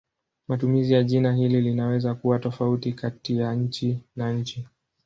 Matumizi 0.47 0.93
ya 0.93 1.03
jina 1.03 1.33
hili 1.33 1.61
linaweza 1.61 2.15
kuwa 2.15 2.39
tofauti 2.39 2.93
kati 2.93 3.37
ya 3.37 3.53
nchi 3.55 4.03
na 4.15 4.33
nchi. 4.33 4.67